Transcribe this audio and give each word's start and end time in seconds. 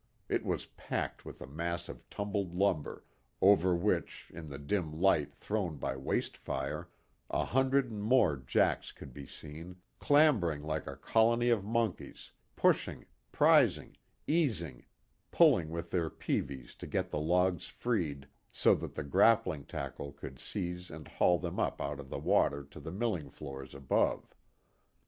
It 0.27 0.43
was 0.43 0.65
packed 0.65 1.25
with 1.25 1.41
a 1.41 1.45
mass 1.45 1.87
of 1.87 2.09
tumbled 2.09 2.55
lumber, 2.55 3.05
over 3.39 3.75
which, 3.75 4.31
in 4.33 4.49
the 4.49 4.57
dim 4.57 4.99
light 4.99 5.35
thrown 5.35 5.77
by 5.77 5.95
waste 5.95 6.37
fire, 6.37 6.89
a 7.29 7.45
hundred 7.45 7.91
and 7.91 8.01
more 8.01 8.35
"jacks" 8.35 8.91
could 8.91 9.13
be 9.13 9.27
seen, 9.27 9.75
clambering 9.99 10.63
like 10.63 10.87
a 10.87 10.95
colony 10.95 11.49
of 11.51 11.63
monkeys, 11.63 12.31
pushing, 12.55 13.05
prizing, 13.31 13.95
easing, 14.25 14.87
pulling 15.29 15.69
with 15.69 15.91
their 15.91 16.09
peaveys 16.09 16.73
to 16.77 16.87
get 16.87 17.11
the 17.11 17.19
logs 17.21 17.67
freed, 17.67 18.27
so 18.51 18.73
that 18.73 18.95
the 18.95 19.03
grappling 19.03 19.65
tackle 19.67 20.11
could 20.11 20.39
seize 20.39 20.89
and 20.89 21.07
haul 21.07 21.37
them 21.37 21.59
up 21.59 21.79
out 21.79 21.99
of 21.99 22.09
the 22.09 22.17
water 22.17 22.63
to 22.63 22.79
the 22.79 22.91
milling 22.91 23.29
floors 23.29 23.75
above. 23.75 24.33